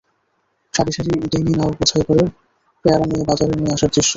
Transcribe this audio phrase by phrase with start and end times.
[0.73, 2.23] সারি সারি ডিঙি নাও বোঝাই করে
[2.85, 4.09] পেয়ারা নিয়ে বাজারে নিয়ে আসার দৃশ্য।